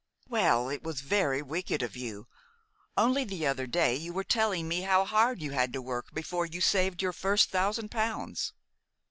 [0.27, 2.25] "Well, it was very wicked of you.
[2.97, 6.47] Only the other day you were telling me how hard you had to work before
[6.47, 8.51] you saved your first thousand pounds."